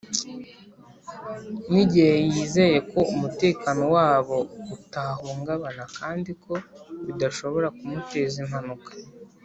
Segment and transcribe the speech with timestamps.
[1.71, 4.37] nigihe yizeye ko umutekano wabo
[4.75, 6.53] utahungabana kandi ko
[7.05, 8.89] bidashobora kumuteza impanuka